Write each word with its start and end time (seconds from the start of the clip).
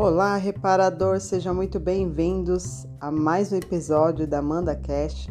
Olá, 0.00 0.36
reparador, 0.36 1.20
sejam 1.20 1.52
muito 1.52 1.80
bem-vindos 1.80 2.86
a 3.00 3.10
mais 3.10 3.50
um 3.50 3.56
episódio 3.56 4.28
da 4.28 4.38
Amanda 4.38 4.76
Cash. 4.76 5.26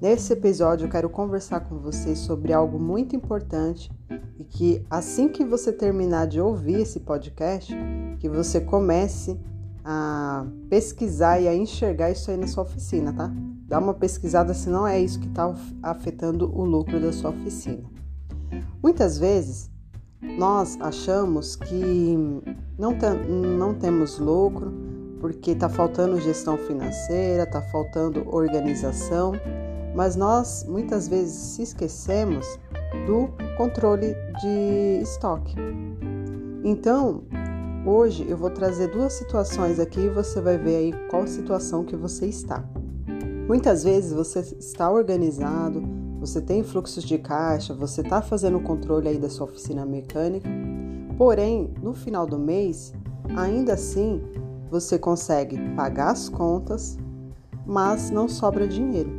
Nesse 0.00 0.32
episódio, 0.32 0.86
eu 0.86 0.90
quero 0.90 1.10
conversar 1.10 1.60
com 1.60 1.78
vocês 1.78 2.18
sobre 2.18 2.50
algo 2.50 2.78
muito 2.78 3.14
importante 3.14 3.92
e 4.38 4.44
que 4.44 4.82
assim 4.88 5.28
que 5.28 5.44
você 5.44 5.70
terminar 5.70 6.28
de 6.28 6.40
ouvir 6.40 6.80
esse 6.80 7.00
podcast, 7.00 7.76
que 8.18 8.26
você 8.26 8.58
comece 8.62 9.38
a 9.84 10.46
pesquisar 10.70 11.38
e 11.38 11.46
a 11.46 11.54
enxergar 11.54 12.10
isso 12.10 12.30
aí 12.30 12.38
na 12.38 12.46
sua 12.46 12.62
oficina, 12.62 13.12
tá? 13.12 13.30
Dá 13.68 13.78
uma 13.78 13.92
pesquisada 13.92 14.54
se 14.54 14.70
não 14.70 14.86
é 14.86 14.98
isso 14.98 15.20
que 15.20 15.28
está 15.28 15.54
afetando 15.82 16.50
o 16.58 16.64
lucro 16.64 16.98
da 16.98 17.12
sua 17.12 17.32
oficina. 17.32 17.84
Muitas 18.82 19.18
vezes 19.18 19.70
nós 20.22 20.76
achamos 20.80 21.56
que 21.56 22.16
não, 22.78 22.92
não 23.58 23.74
temos 23.74 24.18
lucro 24.18 24.72
porque 25.20 25.52
está 25.52 25.68
faltando 25.68 26.20
gestão 26.20 26.56
financeira, 26.56 27.42
está 27.42 27.60
faltando 27.60 28.26
organização, 28.34 29.32
mas 29.94 30.16
nós 30.16 30.64
muitas 30.68 31.08
vezes 31.08 31.34
se 31.34 31.62
esquecemos 31.62 32.46
do 33.06 33.28
controle 33.56 34.14
de 34.40 35.00
estoque. 35.02 35.54
Então, 36.64 37.22
hoje 37.86 38.26
eu 38.28 38.36
vou 38.36 38.50
trazer 38.50 38.88
duas 38.88 39.12
situações 39.12 39.78
aqui 39.78 40.00
e 40.00 40.08
você 40.08 40.40
vai 40.40 40.56
ver 40.56 40.76
aí 40.76 40.92
qual 41.08 41.26
situação 41.26 41.84
que 41.84 41.96
você 41.96 42.26
está. 42.26 42.64
Muitas 43.46 43.84
vezes 43.84 44.12
você 44.12 44.40
está 44.58 44.90
organizado, 44.90 45.82
você 46.20 46.40
tem 46.40 46.62
fluxos 46.62 47.02
de 47.02 47.16
caixa, 47.16 47.72
você 47.72 48.02
está 48.02 48.20
fazendo 48.20 48.58
o 48.58 48.62
controle 48.62 49.08
aí 49.08 49.18
da 49.18 49.30
sua 49.30 49.46
oficina 49.46 49.86
mecânica, 49.86 50.48
porém, 51.16 51.72
no 51.82 51.94
final 51.94 52.26
do 52.26 52.38
mês, 52.38 52.92
ainda 53.34 53.72
assim, 53.72 54.22
você 54.70 54.98
consegue 54.98 55.58
pagar 55.74 56.10
as 56.10 56.28
contas, 56.28 56.98
mas 57.66 58.10
não 58.10 58.28
sobra 58.28 58.68
dinheiro. 58.68 59.10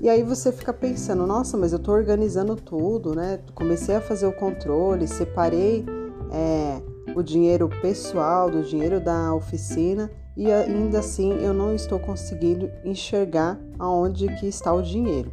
E 0.00 0.08
aí 0.08 0.22
você 0.22 0.52
fica 0.52 0.72
pensando, 0.72 1.26
nossa, 1.26 1.56
mas 1.56 1.72
eu 1.72 1.78
estou 1.78 1.94
organizando 1.94 2.56
tudo, 2.56 3.14
né? 3.14 3.40
Comecei 3.54 3.96
a 3.96 4.00
fazer 4.00 4.26
o 4.26 4.32
controle, 4.32 5.06
separei 5.06 5.84
é, 6.32 6.80
o 7.14 7.22
dinheiro 7.22 7.68
pessoal 7.80 8.50
do 8.50 8.62
dinheiro 8.62 9.00
da 9.00 9.34
oficina 9.34 10.10
e 10.36 10.50
ainda 10.50 11.00
assim 11.00 11.32
eu 11.34 11.52
não 11.52 11.74
estou 11.74 11.98
conseguindo 11.98 12.70
enxergar 12.84 13.60
aonde 13.78 14.26
que 14.36 14.46
está 14.46 14.72
o 14.72 14.82
dinheiro. 14.82 15.32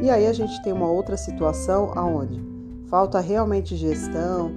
E 0.00 0.10
aí 0.10 0.26
a 0.26 0.32
gente 0.32 0.62
tem 0.62 0.72
uma 0.72 0.90
outra 0.90 1.16
situação 1.16 1.92
aonde 1.94 2.48
falta 2.88 3.20
realmente 3.20 3.76
gestão, 3.76 4.50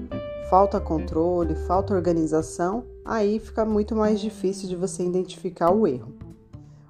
falta 0.50 0.80
controle, 0.80 1.56
falta 1.67 1.94
organização, 1.94 2.86
aí 3.03 3.39
fica 3.39 3.66
muito 3.66 3.95
mais 3.95 4.19
difícil 4.19 4.69
de 4.69 4.75
você 4.75 5.03
identificar 5.03 5.72
o 5.72 5.86
erro. 5.86 6.14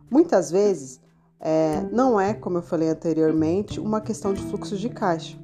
Muitas 0.09 0.51
vezes 0.51 1.01
é, 1.39 1.81
não 1.91 2.19
é, 2.19 2.33
como 2.33 2.59
eu 2.59 2.61
falei 2.61 2.89
anteriormente, 2.89 3.79
uma 3.79 3.99
questão 3.99 4.33
de 4.33 4.41
fluxo 4.43 4.77
de 4.77 4.89
caixa. 4.89 5.37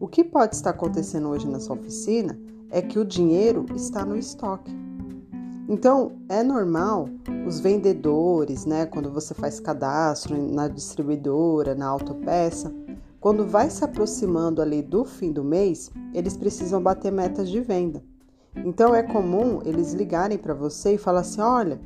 O 0.00 0.08
que 0.08 0.24
pode 0.24 0.54
estar 0.54 0.70
acontecendo 0.70 1.28
hoje 1.28 1.46
na 1.46 1.60
sua 1.60 1.76
oficina 1.76 2.38
é 2.70 2.80
que 2.80 2.98
o 2.98 3.04
dinheiro 3.04 3.66
está 3.74 4.04
no 4.04 4.16
estoque. 4.16 4.87
Então, 5.68 6.12
é 6.30 6.42
normal 6.42 7.10
os 7.46 7.60
vendedores, 7.60 8.64
né, 8.64 8.86
quando 8.86 9.10
você 9.10 9.34
faz 9.34 9.60
cadastro 9.60 10.34
na 10.34 10.66
distribuidora, 10.66 11.74
na 11.74 11.86
autopeça, 11.86 12.72
quando 13.20 13.46
vai 13.46 13.68
se 13.68 13.84
aproximando 13.84 14.62
ali 14.62 14.80
do 14.80 15.04
fim 15.04 15.30
do 15.30 15.44
mês, 15.44 15.90
eles 16.14 16.36
precisam 16.38 16.80
bater 16.80 17.12
metas 17.12 17.50
de 17.50 17.60
venda. 17.60 18.02
Então 18.64 18.94
é 18.94 19.02
comum 19.02 19.60
eles 19.64 19.92
ligarem 19.92 20.38
para 20.38 20.54
você 20.54 20.94
e 20.94 20.98
falar 20.98 21.20
assim: 21.20 21.40
"Olha, 21.40 21.78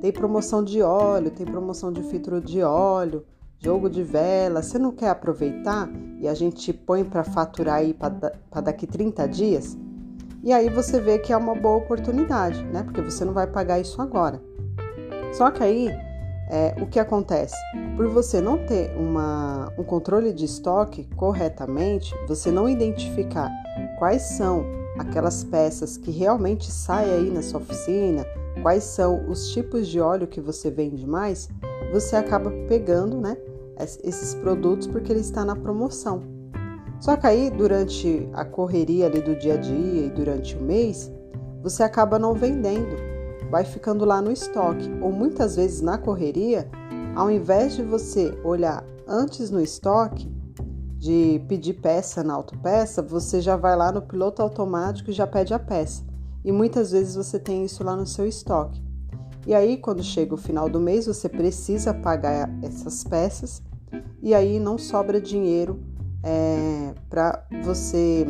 tem 0.00 0.12
promoção 0.12 0.62
de 0.62 0.80
óleo, 0.80 1.30
tem 1.30 1.44
promoção 1.44 1.92
de 1.92 2.02
filtro 2.04 2.40
de 2.40 2.62
óleo, 2.62 3.24
jogo 3.58 3.90
de 3.90 4.02
vela, 4.02 4.62
você 4.62 4.78
não 4.78 4.92
quer 4.92 5.08
aproveitar 5.08 5.90
e 6.20 6.28
a 6.28 6.34
gente 6.34 6.72
põe 6.72 7.04
para 7.04 7.24
faturar 7.24 7.76
aí 7.76 7.92
para 7.92 8.60
daqui 8.60 8.86
30 8.86 9.26
dias?" 9.26 9.76
E 10.44 10.52
aí 10.52 10.68
você 10.68 11.00
vê 11.00 11.18
que 11.18 11.32
é 11.32 11.36
uma 11.38 11.54
boa 11.54 11.78
oportunidade, 11.78 12.62
né? 12.64 12.82
Porque 12.82 13.00
você 13.00 13.24
não 13.24 13.32
vai 13.32 13.46
pagar 13.46 13.80
isso 13.80 14.02
agora. 14.02 14.42
Só 15.32 15.50
que 15.50 15.62
aí 15.62 15.88
é, 16.50 16.74
o 16.82 16.86
que 16.86 16.98
acontece? 16.98 17.56
Por 17.96 18.08
você 18.08 18.42
não 18.42 18.58
ter 18.58 18.94
uma, 18.94 19.72
um 19.78 19.82
controle 19.82 20.34
de 20.34 20.44
estoque 20.44 21.08
corretamente, 21.16 22.14
você 22.28 22.50
não 22.50 22.68
identificar 22.68 23.50
quais 23.98 24.20
são 24.20 24.66
aquelas 24.98 25.42
peças 25.44 25.96
que 25.96 26.10
realmente 26.10 26.70
saem 26.70 27.10
aí 27.10 27.30
na 27.30 27.40
sua 27.40 27.60
oficina, 27.60 28.26
quais 28.60 28.84
são 28.84 29.26
os 29.26 29.48
tipos 29.48 29.88
de 29.88 29.98
óleo 29.98 30.26
que 30.26 30.42
você 30.42 30.70
vende 30.70 31.06
mais, 31.06 31.48
você 31.90 32.16
acaba 32.16 32.50
pegando 32.68 33.18
né, 33.18 33.34
esses 34.02 34.34
produtos 34.34 34.86
porque 34.86 35.10
ele 35.10 35.20
está 35.20 35.42
na 35.42 35.56
promoção. 35.56 36.33
Só 37.00 37.16
que 37.16 37.26
aí, 37.26 37.50
durante 37.50 38.28
a 38.32 38.44
correria 38.44 39.06
ali 39.06 39.20
do 39.20 39.36
dia 39.36 39.54
a 39.54 39.56
dia 39.56 40.06
e 40.06 40.10
durante 40.10 40.56
o 40.56 40.62
mês, 40.62 41.12
você 41.62 41.82
acaba 41.82 42.18
não 42.18 42.34
vendendo, 42.34 42.96
vai 43.50 43.64
ficando 43.64 44.04
lá 44.04 44.20
no 44.22 44.30
estoque. 44.30 44.90
Ou 45.00 45.12
muitas 45.12 45.56
vezes 45.56 45.80
na 45.80 45.98
correria, 45.98 46.68
ao 47.14 47.30
invés 47.30 47.74
de 47.74 47.82
você 47.82 48.36
olhar 48.44 48.84
antes 49.06 49.50
no 49.50 49.60
estoque, 49.60 50.32
de 50.98 51.42
pedir 51.48 51.74
peça 51.74 52.24
na 52.24 52.32
autopeça, 52.32 53.02
você 53.02 53.40
já 53.40 53.56
vai 53.56 53.76
lá 53.76 53.92
no 53.92 54.00
piloto 54.00 54.40
automático 54.40 55.10
e 55.10 55.12
já 55.12 55.26
pede 55.26 55.52
a 55.52 55.58
peça. 55.58 56.02
E 56.42 56.50
muitas 56.50 56.92
vezes 56.92 57.14
você 57.14 57.38
tem 57.38 57.64
isso 57.64 57.84
lá 57.84 57.94
no 57.94 58.06
seu 58.06 58.26
estoque. 58.26 58.82
E 59.46 59.54
aí, 59.54 59.76
quando 59.76 60.02
chega 60.02 60.34
o 60.34 60.38
final 60.38 60.68
do 60.68 60.80
mês, 60.80 61.06
você 61.06 61.28
precisa 61.28 61.92
pagar 61.92 62.48
essas 62.62 63.04
peças 63.04 63.62
e 64.22 64.34
aí 64.34 64.58
não 64.58 64.78
sobra 64.78 65.20
dinheiro 65.20 65.78
é, 66.24 66.94
para 67.08 67.46
você 67.62 68.26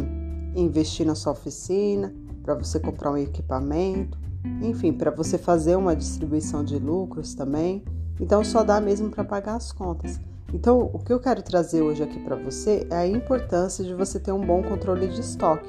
investir 0.54 1.06
na 1.06 1.14
sua 1.14 1.32
oficina, 1.32 2.14
para 2.42 2.54
você 2.54 2.78
comprar 2.78 3.12
um 3.12 3.16
equipamento, 3.16 4.18
enfim, 4.60 4.92
para 4.92 5.10
você 5.10 5.38
fazer 5.38 5.76
uma 5.76 5.94
distribuição 5.94 6.64
de 6.64 6.78
lucros 6.78 7.34
também. 7.34 7.82
Então 8.20 8.44
só 8.44 8.62
dá 8.62 8.80
mesmo 8.80 9.10
para 9.10 9.24
pagar 9.24 9.54
as 9.56 9.72
contas. 9.72 10.20
Então, 10.52 10.88
o 10.92 11.00
que 11.00 11.12
eu 11.12 11.18
quero 11.18 11.42
trazer 11.42 11.82
hoje 11.82 12.02
aqui 12.02 12.20
para 12.20 12.36
você 12.36 12.86
é 12.88 12.96
a 12.96 13.06
importância 13.06 13.84
de 13.84 13.92
você 13.92 14.20
ter 14.20 14.30
um 14.30 14.40
bom 14.40 14.62
controle 14.62 15.08
de 15.08 15.20
estoque. 15.20 15.68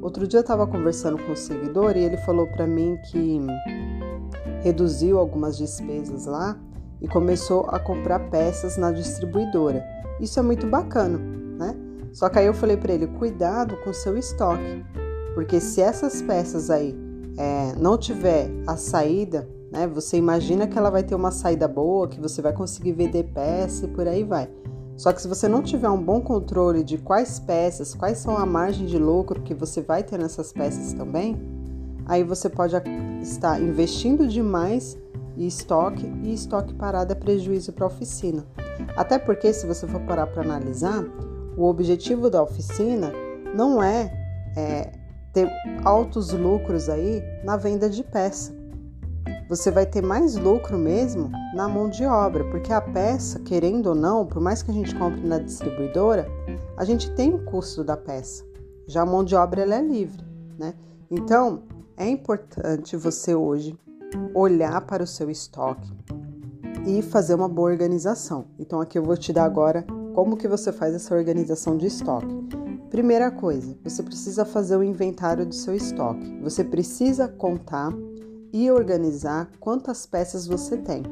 Outro 0.00 0.26
dia 0.26 0.38
eu 0.38 0.42
estava 0.42 0.66
conversando 0.66 1.16
com 1.18 1.30
um 1.30 1.36
seguidor 1.36 1.96
e 1.96 2.00
ele 2.00 2.16
falou 2.16 2.48
para 2.48 2.66
mim 2.66 2.98
que 3.08 3.40
reduziu 4.64 5.18
algumas 5.20 5.56
despesas 5.56 6.26
lá 6.26 6.58
e 7.02 7.08
começou 7.08 7.66
a 7.68 7.78
comprar 7.78 8.30
peças 8.30 8.76
na 8.76 8.92
distribuidora. 8.92 9.84
Isso 10.20 10.38
é 10.38 10.42
muito 10.42 10.66
bacana, 10.66 11.18
né? 11.58 11.76
Só 12.12 12.28
que 12.28 12.38
aí 12.38 12.46
eu 12.46 12.54
falei 12.54 12.76
para 12.76 12.92
ele: 12.92 13.08
cuidado 13.08 13.76
com 13.84 13.92
seu 13.92 14.16
estoque, 14.16 14.84
porque 15.34 15.60
se 15.60 15.80
essas 15.80 16.22
peças 16.22 16.70
aí 16.70 16.96
é, 17.36 17.74
não 17.76 17.98
tiver 17.98 18.48
a 18.66 18.76
saída, 18.76 19.48
né? 19.70 19.86
Você 19.88 20.16
imagina 20.16 20.66
que 20.66 20.78
ela 20.78 20.90
vai 20.90 21.02
ter 21.02 21.14
uma 21.14 21.30
saída 21.30 21.66
boa, 21.66 22.06
que 22.06 22.20
você 22.20 22.40
vai 22.40 22.52
conseguir 22.52 22.92
vender 22.92 23.24
peça 23.34 23.86
e 23.86 23.88
por 23.88 24.06
aí 24.06 24.22
vai. 24.22 24.48
Só 24.96 25.12
que 25.12 25.20
se 25.20 25.26
você 25.26 25.48
não 25.48 25.62
tiver 25.62 25.88
um 25.88 26.00
bom 26.00 26.20
controle 26.20 26.84
de 26.84 26.98
quais 26.98 27.40
peças, 27.40 27.94
quais 27.94 28.18
são 28.18 28.36
a 28.36 28.46
margem 28.46 28.86
de 28.86 28.98
lucro 28.98 29.40
que 29.42 29.54
você 29.54 29.80
vai 29.80 30.02
ter 30.02 30.18
nessas 30.18 30.52
peças 30.52 30.92
também, 30.92 31.40
aí 32.06 32.22
você 32.22 32.48
pode 32.48 32.76
estar 33.20 33.60
investindo 33.60 34.28
demais 34.28 34.96
em 35.42 35.46
estoque 35.46 36.06
e 36.22 36.32
estoque 36.32 36.72
parado 36.74 37.12
é 37.12 37.16
prejuízo 37.16 37.72
para 37.72 37.84
a 37.84 37.88
oficina. 37.88 38.46
Até 38.96 39.18
porque, 39.18 39.52
se 39.52 39.66
você 39.66 39.86
for 39.86 40.00
parar 40.02 40.26
para 40.28 40.42
analisar, 40.42 41.04
o 41.56 41.64
objetivo 41.64 42.30
da 42.30 42.42
oficina 42.42 43.12
não 43.54 43.82
é, 43.82 44.12
é 44.56 44.92
ter 45.32 45.48
altos 45.84 46.32
lucros 46.32 46.88
aí 46.88 47.22
na 47.44 47.56
venda 47.56 47.90
de 47.90 48.04
peça. 48.04 48.54
Você 49.48 49.70
vai 49.70 49.84
ter 49.84 50.02
mais 50.02 50.36
lucro 50.36 50.78
mesmo 50.78 51.30
na 51.54 51.68
mão 51.68 51.88
de 51.88 52.04
obra, 52.06 52.44
porque 52.44 52.72
a 52.72 52.80
peça, 52.80 53.38
querendo 53.40 53.88
ou 53.88 53.94
não, 53.94 54.24
por 54.24 54.40
mais 54.40 54.62
que 54.62 54.70
a 54.70 54.74
gente 54.74 54.94
compre 54.94 55.20
na 55.26 55.38
distribuidora, 55.38 56.26
a 56.76 56.84
gente 56.84 57.10
tem 57.14 57.34
o 57.34 57.44
custo 57.44 57.84
da 57.84 57.96
peça. 57.96 58.44
Já 58.86 59.02
a 59.02 59.06
mão 59.06 59.22
de 59.22 59.34
obra 59.34 59.62
ela 59.62 59.74
é 59.74 59.82
livre, 59.82 60.24
né? 60.58 60.74
Então, 61.10 61.62
é 61.96 62.08
importante 62.08 62.96
você 62.96 63.34
hoje 63.34 63.76
olhar 64.34 64.80
para 64.82 65.02
o 65.02 65.06
seu 65.06 65.30
estoque, 65.30 65.90
e 66.86 67.00
fazer 67.02 67.34
uma 67.34 67.48
boa 67.48 67.70
organização. 67.70 68.46
Então 68.58 68.80
aqui 68.80 68.98
eu 68.98 69.04
vou 69.04 69.16
te 69.16 69.32
dar 69.32 69.44
agora 69.44 69.84
como 70.14 70.36
que 70.36 70.48
você 70.48 70.72
faz 70.72 70.94
essa 70.94 71.14
organização 71.14 71.76
de 71.76 71.86
estoque. 71.86 72.34
Primeira 72.90 73.30
coisa, 73.30 73.76
você 73.82 74.02
precisa 74.02 74.44
fazer 74.44 74.76
o 74.76 74.82
inventário 74.82 75.46
do 75.46 75.54
seu 75.54 75.74
estoque. 75.74 76.38
Você 76.42 76.62
precisa 76.62 77.26
contar 77.26 77.92
e 78.52 78.70
organizar 78.70 79.50
quantas 79.58 80.04
peças 80.04 80.46
você 80.46 80.76
tem. 80.76 81.02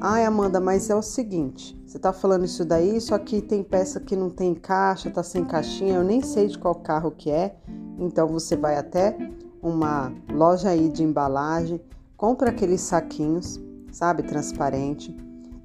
Ai, 0.00 0.24
Amanda, 0.24 0.60
mas 0.60 0.88
é 0.88 0.94
o 0.94 1.02
seguinte: 1.02 1.78
você 1.84 1.98
tá 1.98 2.12
falando 2.12 2.44
isso 2.44 2.64
daí, 2.64 3.00
só 3.00 3.18
que 3.18 3.42
tem 3.42 3.62
peça 3.62 4.00
que 4.00 4.16
não 4.16 4.30
tem 4.30 4.54
caixa, 4.54 5.10
tá 5.10 5.22
sem 5.22 5.44
caixinha, 5.44 5.96
eu 5.96 6.04
nem 6.04 6.22
sei 6.22 6.46
de 6.46 6.58
qual 6.58 6.74
carro 6.76 7.10
que 7.10 7.30
é. 7.30 7.56
Então 7.98 8.28
você 8.28 8.56
vai 8.56 8.78
até 8.78 9.16
uma 9.60 10.12
loja 10.32 10.70
aí 10.70 10.88
de 10.88 11.02
embalagem, 11.02 11.80
compra 12.18 12.50
aqueles 12.50 12.80
saquinhos, 12.80 13.60
sabe, 13.92 14.24
transparente 14.24 15.16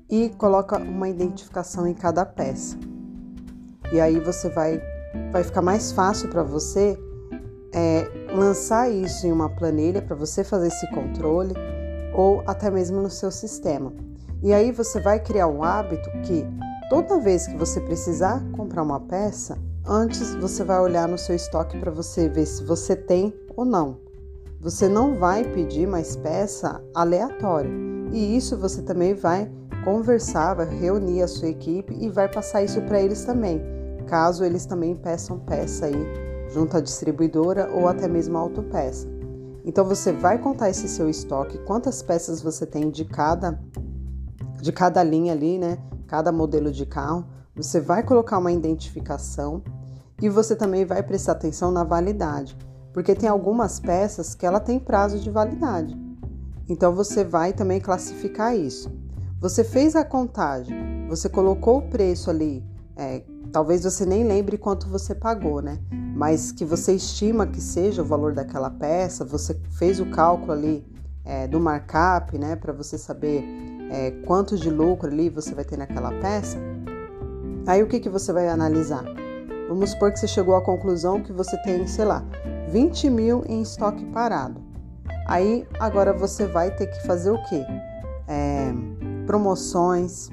e 0.10 0.30
coloca 0.30 0.78
uma 0.78 1.10
identificação 1.10 1.88
em 1.88 1.96
cada 1.96 2.24
peça. 2.26 2.78
E 3.92 4.00
aí 4.00 4.20
você 4.20 4.48
vai 4.50 4.80
vai 5.32 5.44
ficar 5.44 5.62
mais 5.62 5.92
fácil 5.92 6.30
para 6.30 6.44
você 6.44 6.98
é, 7.74 8.08
lançar 8.36 8.90
isso 8.90 9.28
em 9.28 9.32
uma 9.32 9.50
planilha 9.50 10.02
para 10.02 10.16
você 10.16 10.44
fazer 10.44 10.68
esse 10.68 10.88
controle 10.92 11.54
ou 12.16 12.44
até 12.46 12.70
mesmo 12.70 13.02
no 13.02 13.10
seu 13.10 13.32
sistema. 13.32 13.92
E 14.42 14.54
aí 14.54 14.72
você 14.72 15.00
vai 15.00 15.20
criar 15.20 15.48
um 15.48 15.64
hábito 15.64 16.10
que 16.22 16.46
toda 16.90 17.20
vez 17.20 17.48
que 17.48 17.58
você 17.58 17.82
precisar 17.82 18.44
comprar 18.52 18.84
uma 18.84 19.00
peça, 19.00 19.58
antes 19.86 20.36
você 20.36 20.64
vai 20.64 20.80
olhar 20.80 21.08
no 21.08 21.18
seu 21.18 21.36
estoque 21.36 21.80
para 21.80 21.92
você 21.92 22.30
ver 22.30 22.46
se 22.46 22.64
você 22.64 22.96
tem 22.96 23.34
ou 23.56 23.66
não. 23.66 24.03
Você 24.64 24.88
não 24.88 25.18
vai 25.18 25.44
pedir 25.44 25.86
mais 25.86 26.16
peça 26.16 26.82
aleatória. 26.96 27.70
E 28.14 28.38
isso 28.38 28.58
você 28.58 28.82
também 28.82 29.14
vai 29.14 29.52
conversar, 29.84 30.54
vai 30.54 30.66
reunir 30.66 31.22
a 31.22 31.28
sua 31.28 31.50
equipe 31.50 31.94
e 32.00 32.08
vai 32.08 32.32
passar 32.32 32.64
isso 32.64 32.82
para 32.84 33.02
eles 33.02 33.26
também, 33.26 33.62
caso 34.08 34.46
eles 34.46 34.66
também 34.66 34.96
peçam 34.96 35.38
peça 35.38 35.88
aí 35.88 36.08
junto 36.50 36.78
à 36.78 36.80
distribuidora 36.80 37.70
ou 37.74 37.90
até 37.90 38.08
mesmo 38.08 38.38
autopeça. 38.38 39.06
Então 39.66 39.84
você 39.84 40.14
vai 40.14 40.38
contar 40.38 40.70
esse 40.70 40.88
seu 40.88 41.10
estoque, 41.10 41.58
quantas 41.66 42.02
peças 42.02 42.42
você 42.42 42.66
tem 42.66 42.90
de 42.90 43.04
cada 43.04 43.60
de 44.62 44.72
cada 44.72 45.04
linha 45.04 45.34
ali, 45.34 45.58
né? 45.58 45.78
Cada 46.08 46.32
modelo 46.32 46.72
de 46.72 46.86
carro. 46.86 47.26
Você 47.54 47.82
vai 47.82 48.02
colocar 48.02 48.38
uma 48.38 48.54
identificação 48.54 49.62
e 50.22 50.30
você 50.30 50.56
também 50.56 50.86
vai 50.86 51.04
prestar 51.04 51.34
atenção 51.34 51.70
na 51.70 51.84
validade, 51.84 52.58
porque 52.94 53.16
tem 53.16 53.28
algumas 53.28 53.80
peças 53.80 54.36
que 54.36 54.46
ela 54.46 54.60
tem 54.60 54.80
prazo 54.80 55.20
de 55.20 55.30
validade. 55.30 55.98
Então 56.70 56.94
você 56.94 57.24
vai 57.24 57.52
também 57.52 57.82
classificar 57.82 58.56
isso. 58.56 58.92
Você 59.42 59.64
fez 59.64 59.96
a 59.96 60.06
contagem, 60.06 61.08
você 61.10 61.28
colocou 61.28 61.80
o 61.80 61.90
preço 61.90 62.30
ali, 62.30 62.64
é, 62.96 63.24
talvez 63.52 63.84
você 63.84 64.06
nem 64.06 64.24
lembre 64.24 64.58
quanto 64.58 64.88
você 64.88 65.14
pagou, 65.14 65.62
né? 65.62 65.80
Mas 66.16 66.52
que 66.52 66.64
você 66.64 66.94
estima 66.94 67.46
que 67.46 67.60
seja 67.60 68.02
o 68.02 68.06
valor 68.06 68.34
daquela 68.34 68.70
peça, 68.70 69.26
você 69.26 69.60
fez 69.72 70.00
o 70.00 70.06
cálculo 70.06 70.54
ali 70.54 70.86
é, 71.26 71.48
do 71.48 71.60
markup, 71.60 72.38
né? 72.38 72.56
Para 72.56 72.72
você 72.72 72.98
saber 72.98 73.44
é, 73.92 74.12
quanto 74.26 74.58
de 74.58 74.70
lucro 74.70 75.10
ali 75.10 75.30
você 75.30 75.54
vai 75.54 75.66
ter 75.66 75.78
naquela 75.78 76.12
peça. 76.20 76.58
Aí 77.68 77.82
o 77.84 77.88
que, 77.88 78.00
que 78.00 78.10
você 78.10 78.32
vai 78.32 78.48
analisar? 78.48 79.04
Vamos 79.68 79.92
supor 79.92 80.12
que 80.12 80.20
você 80.20 80.28
chegou 80.28 80.56
à 80.56 80.62
conclusão 80.62 81.22
que 81.22 81.34
você 81.34 81.58
tem, 81.64 81.88
sei 81.88 82.06
lá, 82.06 82.24
20 82.74 83.08
mil 83.12 83.44
em 83.48 83.62
estoque 83.62 84.04
parado. 84.06 84.60
Aí 85.28 85.64
agora 85.80 86.12
você 86.12 86.48
vai 86.48 86.76
ter 86.76 86.88
que 86.88 87.06
fazer 87.06 87.30
o 87.30 87.38
quê? 87.44 87.64
É, 88.28 88.74
promoções, 89.28 90.28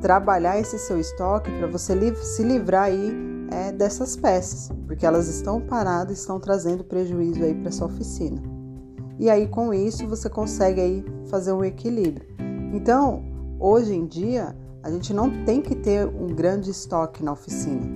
trabalhar 0.00 0.58
esse 0.58 0.78
seu 0.78 0.98
estoque 0.98 1.50
para 1.58 1.66
você 1.66 1.94
se 2.16 2.42
livrar 2.42 2.84
aí 2.84 3.12
é, 3.50 3.70
dessas 3.70 4.16
peças, 4.16 4.70
porque 4.86 5.04
elas 5.04 5.28
estão 5.28 5.60
paradas, 5.60 6.20
estão 6.20 6.40
trazendo 6.40 6.82
prejuízo 6.82 7.44
aí 7.44 7.54
para 7.54 7.70
sua 7.70 7.88
oficina. 7.88 8.40
E 9.18 9.28
aí 9.28 9.46
com 9.46 9.74
isso 9.74 10.08
você 10.08 10.30
consegue 10.30 10.80
aí 10.80 11.04
fazer 11.28 11.52
um 11.52 11.62
equilíbrio. 11.62 12.26
Então, 12.72 13.22
hoje 13.60 13.94
em 13.94 14.06
dia, 14.06 14.56
a 14.82 14.90
gente 14.90 15.12
não 15.12 15.44
tem 15.44 15.60
que 15.60 15.74
ter 15.74 16.06
um 16.06 16.28
grande 16.28 16.70
estoque 16.70 17.22
na 17.22 17.32
oficina. 17.32 17.86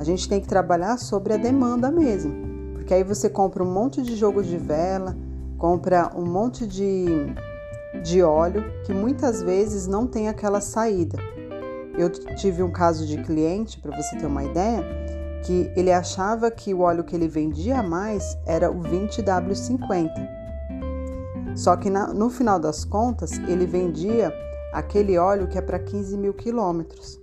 A 0.00 0.02
gente 0.02 0.28
tem 0.28 0.40
que 0.40 0.48
trabalhar 0.48 0.96
sobre 0.96 1.34
a 1.34 1.36
demanda 1.36 1.88
mesmo. 1.88 2.51
Porque 2.82 2.94
aí 2.94 3.04
você 3.04 3.30
compra 3.30 3.62
um 3.62 3.72
monte 3.72 4.02
de 4.02 4.16
jogo 4.16 4.42
de 4.42 4.58
vela, 4.58 5.16
compra 5.56 6.10
um 6.16 6.26
monte 6.26 6.66
de, 6.66 7.32
de 8.02 8.20
óleo 8.24 8.64
que 8.84 8.92
muitas 8.92 9.40
vezes 9.40 9.86
não 9.86 10.04
tem 10.04 10.28
aquela 10.28 10.60
saída. 10.60 11.16
Eu 11.96 12.10
tive 12.10 12.60
um 12.60 12.72
caso 12.72 13.06
de 13.06 13.22
cliente, 13.22 13.78
para 13.78 13.96
você 13.96 14.16
ter 14.16 14.26
uma 14.26 14.42
ideia, 14.42 14.84
que 15.44 15.70
ele 15.76 15.92
achava 15.92 16.50
que 16.50 16.74
o 16.74 16.80
óleo 16.80 17.04
que 17.04 17.14
ele 17.14 17.28
vendia 17.28 17.84
mais 17.84 18.36
era 18.44 18.68
o 18.68 18.80
20W50. 18.80 20.10
Só 21.54 21.76
que 21.76 21.88
na, 21.88 22.12
no 22.12 22.28
final 22.30 22.58
das 22.58 22.84
contas, 22.84 23.38
ele 23.46 23.64
vendia 23.64 24.34
aquele 24.72 25.16
óleo 25.16 25.46
que 25.46 25.56
é 25.56 25.62
para 25.62 25.78
15 25.78 26.18
mil 26.18 26.34
quilômetros. 26.34 27.20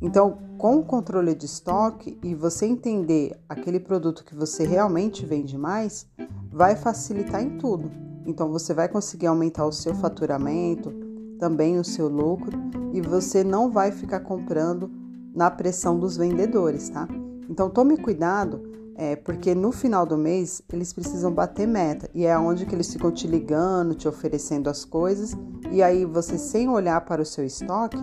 Então, 0.00 0.38
com 0.58 0.76
o 0.76 0.84
controle 0.84 1.34
de 1.34 1.46
estoque 1.46 2.18
e 2.22 2.34
você 2.34 2.66
entender 2.66 3.38
aquele 3.48 3.80
produto 3.80 4.24
que 4.24 4.34
você 4.34 4.66
realmente 4.66 5.24
vende 5.24 5.56
mais, 5.56 6.06
vai 6.50 6.76
facilitar 6.76 7.42
em 7.42 7.58
tudo. 7.58 7.90
Então, 8.26 8.50
você 8.50 8.74
vai 8.74 8.88
conseguir 8.88 9.26
aumentar 9.26 9.66
o 9.66 9.72
seu 9.72 9.94
faturamento, 9.94 11.06
também 11.38 11.78
o 11.78 11.84
seu 11.84 12.08
lucro 12.08 12.58
e 12.92 13.00
você 13.00 13.44
não 13.44 13.70
vai 13.70 13.92
ficar 13.92 14.20
comprando 14.20 14.90
na 15.34 15.50
pressão 15.50 15.98
dos 15.98 16.16
vendedores, 16.16 16.88
tá? 16.88 17.06
Então 17.48 17.68
tome 17.70 17.96
cuidado, 17.96 18.62
é, 18.96 19.14
porque 19.14 19.54
no 19.54 19.70
final 19.70 20.06
do 20.06 20.16
mês 20.16 20.62
eles 20.72 20.92
precisam 20.92 21.32
bater 21.32 21.68
meta 21.68 22.08
e 22.14 22.24
é 22.24 22.36
onde 22.38 22.64
que 22.64 22.74
eles 22.74 22.92
ficam 22.92 23.12
te 23.12 23.26
ligando, 23.26 23.94
te 23.94 24.08
oferecendo 24.08 24.68
as 24.70 24.84
coisas 24.84 25.36
e 25.70 25.82
aí 25.82 26.04
você 26.04 26.38
sem 26.38 26.68
olhar 26.68 27.02
para 27.02 27.22
o 27.22 27.26
seu 27.26 27.44
estoque, 27.44 27.98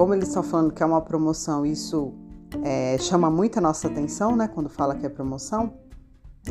como 0.00 0.14
eles 0.14 0.28
estão 0.28 0.42
falando 0.42 0.72
que 0.72 0.82
é 0.82 0.86
uma 0.86 1.02
promoção, 1.02 1.66
isso 1.66 2.14
é, 2.64 2.96
chama 2.96 3.28
muito 3.28 3.58
a 3.58 3.60
nossa 3.60 3.86
atenção, 3.86 4.34
né? 4.34 4.48
Quando 4.48 4.70
fala 4.70 4.94
que 4.94 5.04
é 5.04 5.10
promoção, 5.10 5.74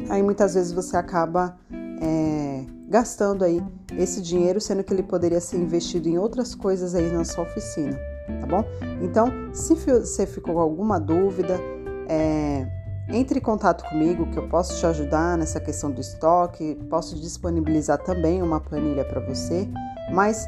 aí 0.07 0.21
muitas 0.21 0.53
vezes 0.53 0.71
você 0.71 0.95
acaba 0.95 1.57
é, 1.99 2.63
gastando 2.87 3.43
aí 3.43 3.59
esse 3.97 4.21
dinheiro, 4.21 4.61
sendo 4.61 4.83
que 4.83 4.93
ele 4.93 5.01
poderia 5.01 5.41
ser 5.41 5.57
investido 5.57 6.07
em 6.07 6.19
outras 6.19 6.53
coisas 6.53 6.93
aí 6.93 7.11
na 7.11 7.25
sua 7.25 7.43
oficina, 7.43 7.97
tá 8.39 8.45
bom? 8.45 8.63
Então, 9.01 9.25
se 9.51 9.73
você 9.73 10.27
ficou 10.27 10.53
com 10.53 10.61
alguma 10.61 10.99
dúvida, 10.99 11.59
é, 12.07 12.67
entre 13.09 13.39
em 13.39 13.41
contato 13.41 13.83
comigo 13.89 14.29
que 14.29 14.37
eu 14.37 14.47
posso 14.47 14.77
te 14.79 14.85
ajudar 14.85 15.39
nessa 15.39 15.59
questão 15.59 15.89
do 15.89 15.99
estoque, 15.99 16.75
posso 16.87 17.15
disponibilizar 17.15 17.97
também 18.03 18.43
uma 18.43 18.59
planilha 18.59 19.03
para 19.05 19.19
você, 19.21 19.67
mas 20.13 20.47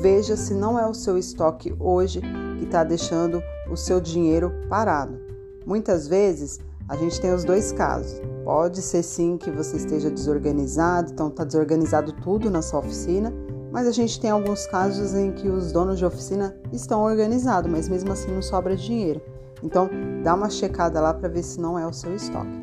veja 0.00 0.36
se 0.36 0.54
não 0.54 0.78
é 0.78 0.86
o 0.86 0.94
seu 0.94 1.18
estoque 1.18 1.74
hoje 1.78 2.20
que 2.58 2.64
está 2.64 2.84
deixando 2.84 3.42
o 3.70 3.76
seu 3.76 4.00
dinheiro 4.00 4.52
parado. 4.68 5.18
Muitas 5.66 6.06
vezes 6.06 6.60
a 6.88 6.96
gente 6.96 7.20
tem 7.20 7.32
os 7.34 7.44
dois 7.44 7.72
casos. 7.72 8.20
Pode 8.44 8.80
ser 8.80 9.02
sim 9.02 9.36
que 9.36 9.50
você 9.50 9.76
esteja 9.76 10.10
desorganizado, 10.10 11.12
então 11.12 11.28
está 11.28 11.44
desorganizado 11.44 12.12
tudo 12.12 12.50
na 12.50 12.62
sua 12.62 12.80
oficina, 12.80 13.32
mas 13.70 13.86
a 13.86 13.92
gente 13.92 14.18
tem 14.18 14.30
alguns 14.30 14.66
casos 14.66 15.12
em 15.14 15.32
que 15.32 15.48
os 15.48 15.70
donos 15.72 15.98
de 15.98 16.06
oficina 16.06 16.56
estão 16.72 17.02
organizados, 17.02 17.70
mas 17.70 17.88
mesmo 17.88 18.12
assim 18.12 18.32
não 18.32 18.40
sobra 18.40 18.74
dinheiro. 18.74 19.20
Então, 19.62 19.90
dá 20.22 20.34
uma 20.34 20.48
checada 20.48 21.00
lá 21.00 21.12
para 21.12 21.28
ver 21.28 21.42
se 21.42 21.60
não 21.60 21.78
é 21.78 21.86
o 21.86 21.92
seu 21.92 22.14
estoque. 22.14 22.56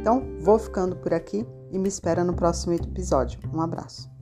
Então, 0.00 0.26
vou 0.40 0.58
ficando 0.58 0.96
por 0.96 1.14
aqui 1.14 1.46
e 1.70 1.78
me 1.78 1.88
espera 1.88 2.24
no 2.24 2.34
próximo 2.34 2.72
episódio. 2.72 3.38
Um 3.52 3.60
abraço. 3.60 4.17